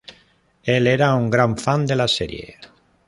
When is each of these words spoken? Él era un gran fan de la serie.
Él 0.63 0.87
era 0.87 1.13
un 1.13 1.29
gran 1.29 1.55
fan 1.59 1.85
de 1.85 1.95
la 1.95 2.07
serie. 2.07 2.57